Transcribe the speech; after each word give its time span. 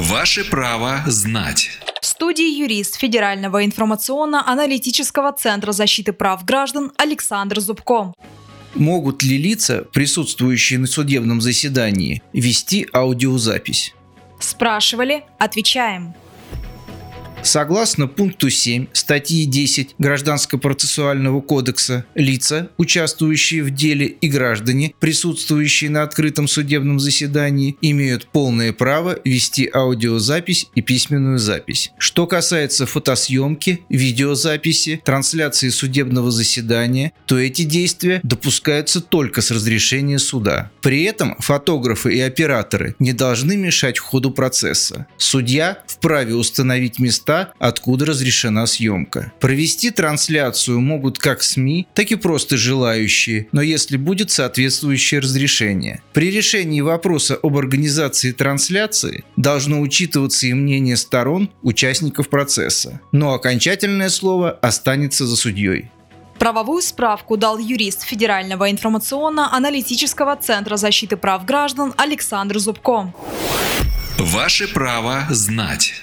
Ваше 0.00 0.44
право 0.44 1.02
знать. 1.06 1.68
В 2.00 2.06
студии 2.06 2.58
юрист 2.58 2.98
Федерального 2.98 3.66
информационно-аналитического 3.66 5.30
центра 5.32 5.72
защиты 5.72 6.14
прав 6.14 6.42
граждан 6.46 6.90
Александр 6.96 7.60
Зубко. 7.60 8.14
Могут 8.74 9.22
ли 9.22 9.36
лица, 9.36 9.84
присутствующие 9.92 10.78
на 10.78 10.86
судебном 10.86 11.42
заседании, 11.42 12.22
вести 12.32 12.88
аудиозапись? 12.94 13.94
Спрашивали, 14.38 15.24
отвечаем. 15.38 16.14
Согласно 17.42 18.06
пункту 18.06 18.50
7 18.50 18.88
статьи 18.92 19.44
10 19.44 19.94
Гражданского 19.98 20.58
процессуального 20.58 21.40
кодекса, 21.40 22.04
лица, 22.14 22.70
участвующие 22.76 23.62
в 23.62 23.70
деле 23.70 24.06
и 24.06 24.28
граждане, 24.28 24.94
присутствующие 25.00 25.90
на 25.90 26.02
открытом 26.02 26.46
судебном 26.46 27.00
заседании, 27.00 27.76
имеют 27.80 28.26
полное 28.26 28.72
право 28.72 29.18
вести 29.24 29.68
аудиозапись 29.72 30.68
и 30.74 30.82
письменную 30.82 31.38
запись. 31.38 31.90
Что 31.98 32.26
касается 32.26 32.86
фотосъемки, 32.86 33.80
видеозаписи, 33.88 35.00
трансляции 35.04 35.70
судебного 35.70 36.30
заседания, 36.30 37.12
то 37.26 37.38
эти 37.38 37.62
действия 37.62 38.20
допускаются 38.22 39.00
только 39.00 39.40
с 39.40 39.50
разрешения 39.50 40.18
суда. 40.18 40.70
При 40.82 41.04
этом 41.04 41.36
фотографы 41.38 42.14
и 42.14 42.20
операторы 42.20 42.96
не 42.98 43.12
должны 43.12 43.56
мешать 43.56 43.98
ходу 43.98 44.30
процесса. 44.30 45.06
Судья 45.16 45.82
вправе 45.86 46.34
установить 46.34 46.98
места 46.98 47.29
места, 47.30 47.52
откуда 47.58 48.06
разрешена 48.06 48.66
съемка. 48.66 49.32
Провести 49.40 49.90
трансляцию 49.90 50.80
могут 50.80 51.18
как 51.18 51.42
СМИ, 51.42 51.86
так 51.94 52.10
и 52.10 52.16
просто 52.16 52.56
желающие, 52.56 53.48
но 53.52 53.62
если 53.62 53.96
будет 53.96 54.30
соответствующее 54.30 55.20
разрешение. 55.20 56.02
При 56.12 56.30
решении 56.30 56.80
вопроса 56.80 57.38
об 57.42 57.56
организации 57.56 58.32
трансляции 58.32 59.24
должно 59.36 59.80
учитываться 59.80 60.46
и 60.46 60.54
мнение 60.54 60.96
сторон, 60.96 61.50
участников 61.62 62.28
процесса. 62.28 63.00
Но 63.12 63.34
окончательное 63.34 64.08
слово 64.08 64.50
останется 64.50 65.26
за 65.26 65.36
судьей. 65.36 65.90
Правовую 66.38 66.80
справку 66.80 67.36
дал 67.36 67.58
юрист 67.58 68.02
Федерального 68.02 68.70
информационно-аналитического 68.70 70.36
центра 70.36 70.76
защиты 70.78 71.18
прав 71.18 71.44
граждан 71.44 71.92
Александр 71.98 72.58
Зубко. 72.58 73.12
Ваше 74.18 74.66
право 74.68 75.26
знать. 75.30 75.94